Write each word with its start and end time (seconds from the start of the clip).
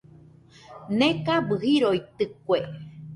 Nekabɨ 0.97 1.53
jiroitɨkue. 1.63 2.59